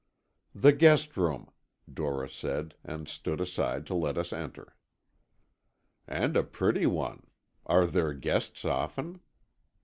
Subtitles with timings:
[0.55, 1.51] "The guest room,"
[1.87, 4.75] Dora said, and stood aside to let us enter.
[6.07, 7.27] "And a pretty one.
[7.67, 9.19] Are there guests often?"